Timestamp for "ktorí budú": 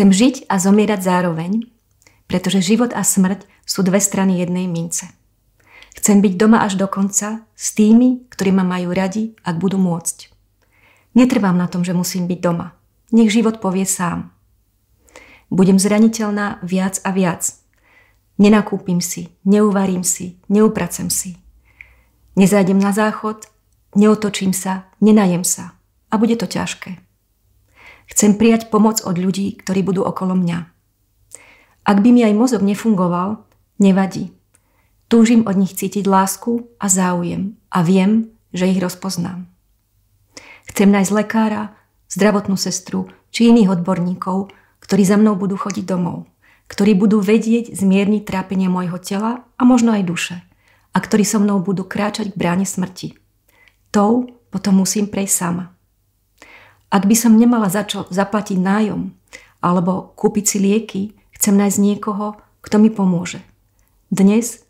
29.62-30.02, 46.70-47.18